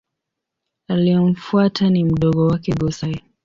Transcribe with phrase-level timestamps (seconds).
[0.87, 3.23] Aliyemfuata ni mdogo wake Go-Sai.